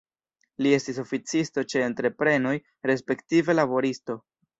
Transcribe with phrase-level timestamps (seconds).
[0.65, 2.53] Li estis oficisto ĉe entreprenoj,
[2.91, 4.17] respektive laboristo.